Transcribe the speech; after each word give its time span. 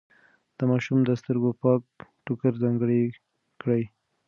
د 0.57 0.59
ماشوم 0.71 0.99
د 1.05 1.09
سترګو 1.21 1.49
پاک 1.61 1.81
ټوکر 2.25 2.53
ځانګړی 2.63 3.01
کړئ. 3.61 3.83